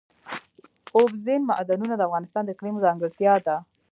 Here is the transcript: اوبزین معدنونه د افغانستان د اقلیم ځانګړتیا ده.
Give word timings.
اوبزین 0.97 1.41
معدنونه 1.49 1.93
د 1.97 2.01
افغانستان 2.07 2.43
د 2.45 2.49
اقلیم 2.53 2.75
ځانګړتیا 2.85 3.33
ده. 3.45 3.55